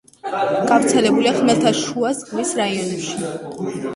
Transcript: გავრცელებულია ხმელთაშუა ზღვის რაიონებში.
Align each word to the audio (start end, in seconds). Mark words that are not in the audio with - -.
გავრცელებულია 0.71 1.33
ხმელთაშუა 1.41 2.11
ზღვის 2.21 2.57
რაიონებში. 2.61 3.81